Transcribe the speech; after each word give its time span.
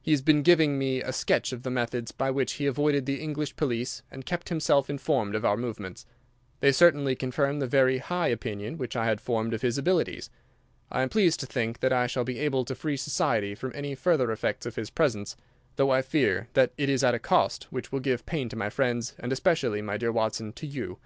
He 0.00 0.12
has 0.12 0.22
been 0.22 0.40
giving 0.42 0.78
me 0.78 1.02
a 1.02 1.12
sketch 1.12 1.52
of 1.52 1.62
the 1.62 1.68
methods 1.70 2.10
by 2.10 2.30
which 2.30 2.54
he 2.54 2.64
avoided 2.64 3.04
the 3.04 3.20
English 3.20 3.56
police 3.56 4.00
and 4.10 4.24
kept 4.24 4.48
himself 4.48 4.88
informed 4.88 5.34
of 5.34 5.44
our 5.44 5.58
movements. 5.58 6.06
They 6.60 6.72
certainly 6.72 7.14
confirm 7.14 7.58
the 7.58 7.66
very 7.66 7.98
high 7.98 8.28
opinion 8.28 8.78
which 8.78 8.96
I 8.96 9.04
had 9.04 9.20
formed 9.20 9.52
of 9.52 9.60
his 9.60 9.76
abilities. 9.76 10.30
I 10.90 11.02
am 11.02 11.10
pleased 11.10 11.40
to 11.40 11.46
think 11.46 11.80
that 11.80 11.92
I 11.92 12.06
shall 12.06 12.24
be 12.24 12.38
able 12.38 12.64
to 12.64 12.74
free 12.74 12.96
society 12.96 13.54
from 13.54 13.70
any 13.74 13.94
further 13.94 14.32
effects 14.32 14.64
of 14.64 14.76
his 14.76 14.88
presence, 14.88 15.36
though 15.74 15.90
I 15.90 16.00
fear 16.00 16.48
that 16.54 16.72
it 16.78 16.88
is 16.88 17.04
at 17.04 17.12
a 17.12 17.18
cost 17.18 17.64
which 17.64 17.92
will 17.92 18.00
give 18.00 18.24
pain 18.24 18.48
to 18.48 18.56
my 18.56 18.70
friends, 18.70 19.12
and 19.18 19.30
especially, 19.30 19.82
my 19.82 19.98
dear 19.98 20.10
Watson, 20.10 20.54
to 20.54 20.66
you. 20.66 20.98